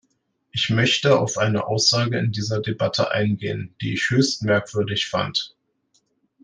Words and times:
Ich 0.49 0.71
möchte 0.71 1.19
auf 1.19 1.37
eine 1.37 1.67
Aussage 1.67 2.17
in 2.17 2.31
dieser 2.31 2.59
Debatte 2.59 3.11
eingehen, 3.11 3.75
die 3.83 3.93
ich 3.93 4.09
höchst 4.09 4.41
merkwürdig 4.41 5.07
fand. 5.07 5.55